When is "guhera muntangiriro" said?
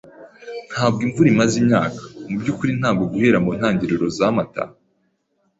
3.11-4.05